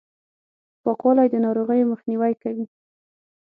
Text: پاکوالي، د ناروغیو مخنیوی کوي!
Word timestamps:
پاکوالي، 0.83 1.27
د 1.31 1.35
ناروغیو 1.45 1.89
مخنیوی 1.91 2.33
کوي! 2.43 2.65